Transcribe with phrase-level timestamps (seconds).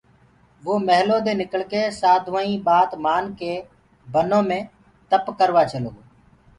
[0.65, 3.53] وو مِيهلودي نڪݪڪي سآڌوآئيٚنٚ ٻآت مآنڪي
[4.13, 4.59] بنو مي
[5.09, 6.01] تپَ ڪروآ چيلوگو